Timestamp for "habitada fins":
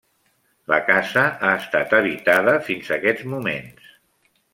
1.97-2.89